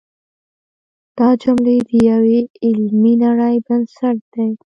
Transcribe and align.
دا 1.17 1.29
جملې 1.41 1.77
د 1.87 1.89
یوې 2.09 2.39
علمي 2.65 3.13
نړۍ 3.25 3.55
بنسټ 3.65 4.17
دی. 4.33 4.49